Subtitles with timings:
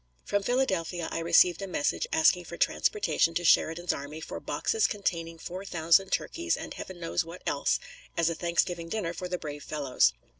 [0.25, 5.37] From Philadelphia I received a message asking for transportation to Sheridan's army for "boxes containing
[5.37, 7.77] four thousand turkeys, and Heaven knows what else,
[8.17, 10.13] as a Thanksgiving dinner for the brave fellows."